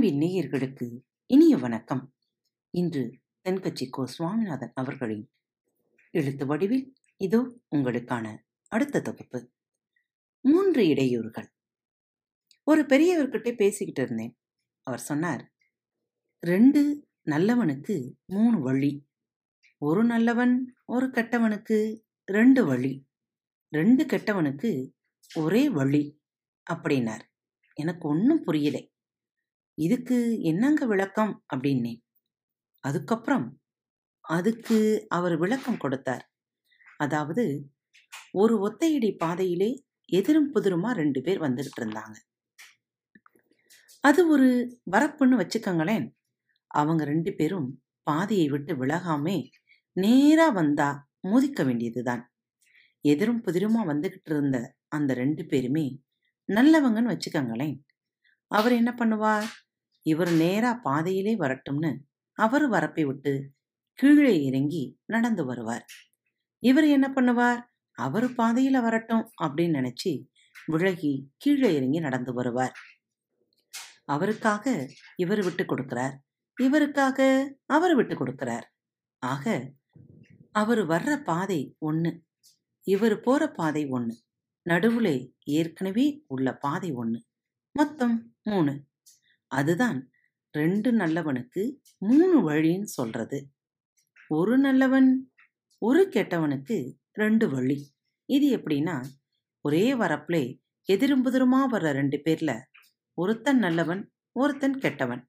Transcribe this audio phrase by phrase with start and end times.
[0.00, 2.14] அன்பின் நேயர்களுக்கு இனிய வணக்கம்.
[2.70, 4.06] இன்று தென்கட்சி கோ.
[4.06, 5.30] சுவாமிநாதன் அவர்களின்
[6.10, 9.50] எழுத்து வடிவில் இதோ உங்களுக்கான அடுத்த தொகுப்பு.
[10.40, 11.46] மூன்று இடையூறுகள்.
[12.62, 14.38] ஒரு பெரியவர்கிட்ட பேசிக்கிட்டு இருந்தேன்.
[14.82, 15.52] அவர் சொன்னார்
[16.40, 19.08] ரெண்டு நல்லவனுக்கு மூணு வழி.
[19.78, 23.08] ஒரு நல்லவன் ஒரு கெட்டவனுக்கு ரெண்டு வழி.
[23.70, 24.92] ரெண்டு கெட்டவனுக்கு
[25.34, 26.20] ஒரே வழி.
[26.72, 27.22] அப்படின்னார்.
[27.74, 28.98] எனக்கு ஒன்றும் புரியலை.
[29.86, 31.32] இதுக்கு என்னங்க விளக்கம்?
[31.52, 32.00] அப்படின்னேன்.
[32.84, 33.46] அதுக்கப்புறம்
[34.24, 36.24] அதுக்கு அவர் விளக்கம் கொடுத்தார்.
[36.96, 37.44] அதாவது
[38.32, 39.70] ஒரு ஒத்தையடி பாதையிலே
[40.08, 42.16] எதிரும் புதிருமா ரெண்டு பேர் வந்துகிட்டு இருந்தாங்க
[44.04, 44.48] அது ஒரு
[44.90, 46.06] வரப்புன்னு வச்சுக்கோங்களேன்.
[46.70, 47.68] அவங்க ரெண்டு பேரும்
[48.06, 49.36] பாதையை விட்டு விலகாமே
[49.96, 50.88] நேரா வந்தா
[51.20, 52.22] மோதிக்க வேண்டியதுதான்.
[53.04, 54.58] எதிரும் புதிருமா வந்துகிட்டு இருந்த
[54.88, 55.86] அந்த ரெண்டு பேருமே
[56.48, 57.76] நல்லவங்கன்னு வச்சுக்கோங்களேன்.
[58.50, 59.48] அவர் என்ன பண்ணுவார்?
[60.02, 61.98] இவர் நேரா பாதையிலே வரட்டும்னு
[62.32, 63.52] அவர் வரப்பை விட்டு
[63.94, 65.84] கீழே இறங்கி நடந்து வருவார்.
[66.58, 67.60] இவர் என்ன பண்ணுவார்?
[67.92, 70.26] அவர் பாதையில வரட்டும் அப்படின்னு நினைச்சு
[70.66, 72.72] விலகி கீழே இறங்கி நடந்து வருவார்.
[74.04, 76.14] அவருக்காக இவர் விட்டு கொடுக்கிறார்.
[76.62, 78.62] இவருக்காக அவர் விட்டு கொடுக்கிறார்.
[79.18, 79.72] ஆக
[80.52, 82.22] அவர் வர்ற பாதை ஒன்று
[82.86, 84.20] இவர் போற பாதை ஒன்று
[84.68, 87.24] நடுவுல ஏற்கனவே உள்ள பாதை ஒன்று
[87.72, 88.89] மொத்தம் மூணு.
[89.50, 90.10] அதுதான்
[90.50, 91.62] ரெண்டு நல்லவனுக்கு
[91.98, 93.50] மூணு வழின்னு சொல்றது.
[94.28, 95.32] ஒரு நல்லவன்
[95.78, 97.78] ஒரு கெட்டவனுக்கு ரெண்டு வழி.
[98.24, 99.04] இது எப்படின்னா
[99.60, 100.44] ஒரே வரப்பிலே
[100.92, 102.58] எதிரும்புதிருமா வர்ற ரெண்டு பேர்ல
[103.14, 105.28] ஒருத்தன் நல்லவன் ஒருத்தன் கெட்டவன்.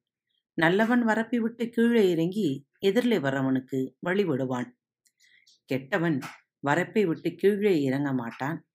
[0.54, 4.78] நல்லவன் வரப்பி விட்டு கீழே இறங்கி எதிரிலே வர்றவனுக்கு வழி விடுவான்.
[5.66, 6.20] கெட்டவன்
[6.60, 8.68] வரப்பை விட்டு கீழே இறங்க மாட்டான்.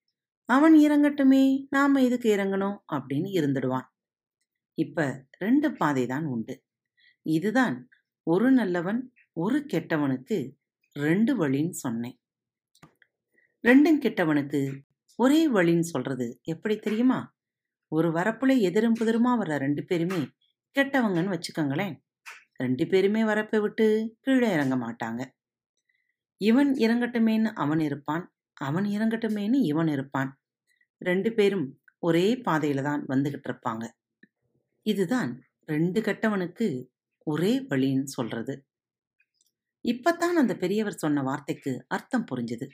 [0.45, 2.79] அவன் இறங்கட்டுமே நாம எதுக்கு இறங்கணும்?
[2.93, 3.95] அப்படின்னு இருந்துடுவான்.
[4.79, 6.55] இப்ப ரெண்டு பாதை தான் உண்டு.
[7.27, 7.77] இதுதான்
[8.27, 9.01] ஒரு நல்லவன்
[9.33, 10.37] ஒரு கெட்டவனுக்கு
[10.97, 12.17] ரெண்டு வழின்னு சொன்னேன்.
[13.65, 14.61] ரெண்டும் கெட்டவனுக்கு
[15.19, 17.19] ஒரே வழின்னு சொல்றது எப்படி தெரியுமா?
[17.93, 20.21] ஒரு வரப்புல எதிரும் புதிருமா வர்ற ரெண்டு பேருமே
[20.77, 21.95] கெட்டவங்கன்னு வச்சுக்கோங்களேன்.
[22.57, 23.87] ரெண்டு பேருமே வரப்பை விட்டு
[24.21, 25.23] கீழே இறங்க மாட்டாங்க.
[26.41, 28.25] இவன் இறங்கட்டுமேன்னு அவன் இருப்பான்
[28.61, 30.31] அவன் இறங்கட்டுமேன்னு இவன் இருப்பான்.
[31.01, 31.67] ரெண்டு பேரும்
[31.99, 33.85] ஒரே பாதையில தான் வந்துகிட்டு இருப்பாங்க.
[34.89, 36.87] இதுதான் ரெண்டு கெட்டவனுக்கு
[37.25, 38.67] ஒரே வழின்னு சொல்றது.
[39.81, 42.69] இப்பத்தான் அந்த பெரியவர் சொன்ன வார்த்தைக்கு அர்த்தம் புரிஞ்சுது.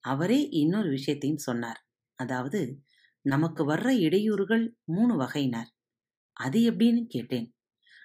[0.00, 1.86] அவரே இன்னொரு விஷயத்தையும் சொன்னார்.
[2.14, 2.82] அதாவது
[3.20, 5.72] நமக்கு வர்ற இடையூறுகள் மூணு வகையினார்.
[6.32, 7.54] அது எப்படின்னு கேட்டேன்.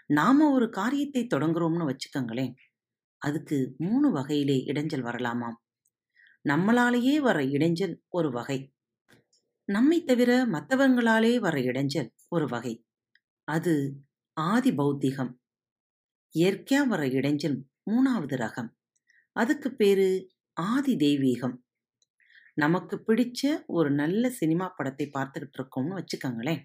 [0.08, 2.54] நாம ஒரு காரியத்தை தொடங்குறோம்னு வச்சுக்கோங்களேன்.
[3.18, 5.56] அதுக்கு மூணு வகையிலே இடைஞ்சல் வரலாமாம்?
[6.50, 8.74] நம்மளாலேயே வர இடைஞ்சல் ஒரு வகை.
[9.66, 12.86] நம்மை தவிர மற்றவங்களாலே வர இடைஞ்சல் ஒரு வகை.
[13.48, 14.02] அது
[14.34, 15.34] ஆதி பௌத்திகம்.
[16.36, 17.58] இயற்கையா வர இடைஞ்சல்
[17.92, 18.70] மூணாவது ரகம்.
[19.32, 21.56] அதுக்கு பேரு ஆதி தெய்வீகம்.
[22.54, 26.62] நமக்கு பிடிச்ச ஒரு நல்ல சினிமா படத்தை பார்த்துக்கிட்டு இருக்கோம்னு வச்சுக்கோங்களேன்.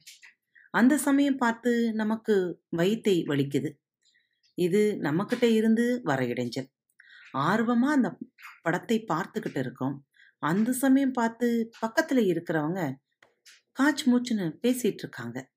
[0.70, 3.70] அந்த சமயம் பார்த்து நமக்கு வயிற்றை வலிக்குது.
[4.54, 6.68] இது நம்மக்கிட்ட இருந்து வர இடைஞ்சல்.
[7.30, 8.18] ஆர்வமாக அந்த
[8.62, 10.06] படத்தை பார்த்துக்கிட்டு இருக்கோம்.
[10.38, 12.96] அந்த சமயம் பார்த்து பக்கத்தில் இருக்கிறவங்க
[13.80, 15.50] காச்சு மூச்சுன்னு பேசிகிட்டு இருக்காங்க.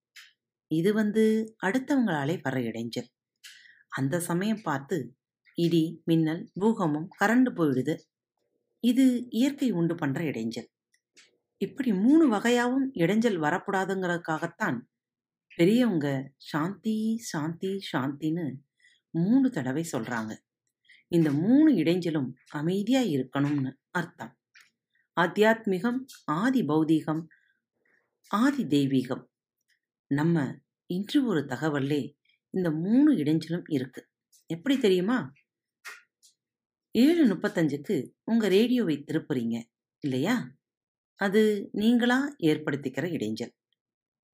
[0.67, 3.07] இது வந்து அடுத்தவங்களாலே வர இடைஞ்சல்.
[3.89, 5.17] அந்த சமயம் பார்த்து
[5.53, 7.99] இடி மின்னல் பூகம்பம் கரண்டு போயிடுது.
[8.79, 10.67] இது இயற்கை உண்டு பண்ற இடைஞ்சல்.
[11.57, 14.79] இப்படி மூணு வகையாகவும் இடைஞ்சல் வரக்கூடாதுங்கிறதுக்காகத்தான்
[15.55, 18.55] பெரியவங்க சாந்தி சாந்தி சாந்தின்னு
[19.09, 20.37] மூணு தடவை சொல்றாங்க.
[21.07, 24.37] இந்த மூணு இடைஞ்சலும் அமைதியா இருக்கணும்னு அர்த்தம்.
[25.21, 27.25] ஆத்தியாத்மிகம் ஆதி பௌதீகம்
[28.27, 29.31] ஆதி தெய்வீகம்.
[30.13, 32.17] நம்ம இன்று ஒரு தகவல்லே
[32.49, 34.09] இந்த மூணு இடைஞ்சலும் இருக்கு.
[34.45, 35.33] எப்படி தெரியுமா?
[36.91, 39.63] ஏழு முப்பத்தஞ்சுக்கு உங்க ரேடியோவை திருப்புறீங்க
[39.99, 40.51] இல்லையா?
[41.15, 43.53] அது நீங்களா ஏற்படுத்திக்கிற இடைஞ்சல்.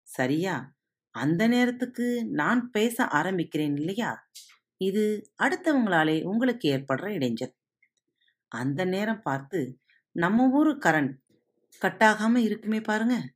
[0.02, 0.76] சரியா?
[1.12, 4.30] அந்த நேரத்துக்கு நான் பேச ஆரம்பிக்கிறேன் இல்லையா?
[4.78, 7.56] இது அடுத்தவங்களாலே உங்களுக்கு ஏற்படுற இடைஞ்சல்.
[8.48, 9.80] அந்த நேரம் பார்த்து
[10.12, 11.18] நம்ம ஊர் கரண்ட்
[11.82, 13.34] கட்டாகாம இருக்குமே பாருங்க.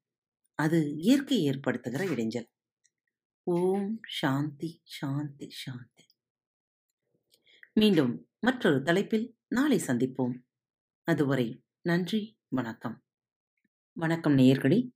[0.56, 2.50] அது இயற்கை ஏற்படுத்துகிற இடைஞ்சல்.
[3.44, 6.06] ஓம் சாந்தி சாந்தி சாந்தி.
[7.74, 10.36] மீண்டும் மற்றொரு தலைப்பில் நாளை சந்திப்போம்.
[11.04, 13.04] அதுவரை நன்றி வணக்கம்.
[13.94, 14.92] வணக்கம் நேயர்களே.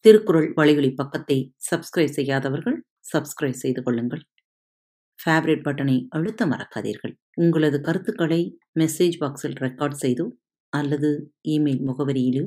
[0.00, 4.24] திருக்குறள் வழிகளி பக்கத்தை சப்ஸ்கிரைப் செய்யாதவர்கள் சப்ஸ்கிரைப் செய்து கொள்ளுங்கள்.
[5.18, 7.14] ஃபேவரட் பட்டனை அழுத்த மறக்காதீர்கள்.
[7.34, 10.26] உங்களது கருத்துக்களை மெசேஜ் பாக்ஸில் ரெக்கார்ட் செய்தோ
[10.68, 12.46] அல்லது இமெயில் முகவரியிலோ